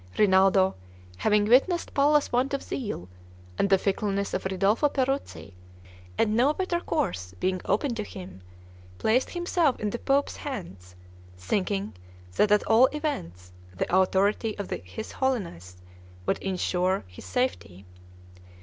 Rinaldo, 0.17 0.73
having 1.17 1.45
witnessed 1.45 1.93
Palla's 1.93 2.31
want 2.31 2.55
of 2.55 2.63
zeal, 2.63 3.07
and 3.59 3.69
the 3.69 3.77
fickleness 3.77 4.33
of 4.33 4.45
Ridolfo 4.45 4.89
Peruzzi, 4.89 5.53
and 6.17 6.35
no 6.35 6.53
better 6.55 6.79
course 6.79 7.35
being 7.39 7.61
open 7.65 7.93
to 7.93 8.01
him, 8.03 8.41
placed 8.97 9.29
himself 9.29 9.79
in 9.79 9.91
the 9.91 9.99
pope's 9.99 10.37
hands, 10.37 10.95
thinking 11.37 11.93
that 12.35 12.51
at 12.51 12.63
all 12.65 12.87
events 12.87 13.51
the 13.77 13.95
authority 13.95 14.57
of 14.57 14.71
his 14.71 15.11
holiness 15.11 15.77
would 16.25 16.39
insure 16.39 17.03
his 17.05 17.25
safety. 17.25 17.85